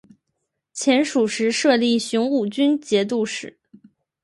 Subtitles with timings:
[0.73, 3.59] 前蜀时设立雄武军节度使。